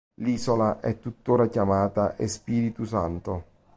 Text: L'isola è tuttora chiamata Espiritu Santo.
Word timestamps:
L'isola 0.21 0.79
è 0.79 0.97
tuttora 0.99 1.47
chiamata 1.47 2.17
Espiritu 2.17 2.85
Santo. 2.85 3.43